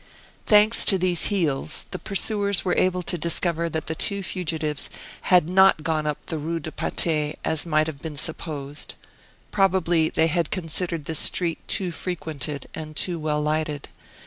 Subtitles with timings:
[0.47, 4.89] Thanks to these heels, the pursuers were able to discover that the two fugitives
[5.29, 8.95] had not gone up the Rue de Patay, as might have been supposed.
[9.51, 13.89] Probably they had considered this street too frequented, and too well lighted.